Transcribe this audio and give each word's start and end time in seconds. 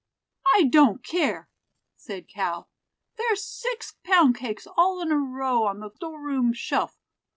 "I 0.55 0.63
don't 0.63 1.03
care," 1.05 1.47
said 1.95 2.27
Cal. 2.27 2.67
"There's 3.17 3.43
six 3.45 3.93
pound 4.03 4.35
cakes 4.35 4.65
all 4.75 4.99
in 4.99 5.11
a 5.11 5.15
row 5.17 5.63
on 5.67 5.79
the 5.79 5.91
store 5.91 6.19
room 6.19 6.53
shelf. 6.53 6.97